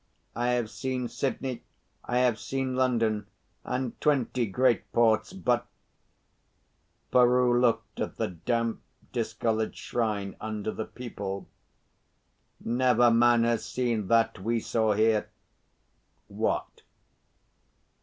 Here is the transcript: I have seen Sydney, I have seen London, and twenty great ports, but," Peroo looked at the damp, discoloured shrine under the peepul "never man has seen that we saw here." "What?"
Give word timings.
I 0.35 0.47
have 0.53 0.71
seen 0.71 1.07
Sydney, 1.09 1.61
I 2.03 2.17
have 2.17 2.39
seen 2.39 2.75
London, 2.75 3.27
and 3.63 4.01
twenty 4.01 4.47
great 4.47 4.91
ports, 4.91 5.31
but," 5.31 5.67
Peroo 7.11 7.61
looked 7.61 7.99
at 7.99 8.15
the 8.15 8.29
damp, 8.29 8.81
discoloured 9.11 9.75
shrine 9.75 10.35
under 10.41 10.71
the 10.71 10.85
peepul 10.85 11.45
"never 12.59 13.11
man 13.11 13.43
has 13.43 13.63
seen 13.63 14.07
that 14.07 14.39
we 14.39 14.59
saw 14.59 14.93
here." 14.93 15.29
"What?" 16.27 16.81